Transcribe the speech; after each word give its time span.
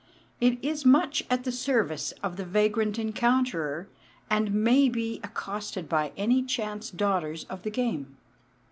It 0.39 0.57
is 0.65 0.83
much 0.83 1.21
at 1.29 1.43
the 1.43 1.51
service 1.51 2.11
of 2.23 2.35
the 2.35 2.43
vagrant 2.43 2.97
encounterer, 2.97 3.85
and 4.31 4.51
may 4.51 4.89
be 4.89 5.19
accosted 5.23 5.87
by 5.87 6.11
any 6.17 6.41
chance 6.41 6.89
daughters 6.89 7.43
of 7.51 7.61
the 7.61 7.69
game. 7.69 8.17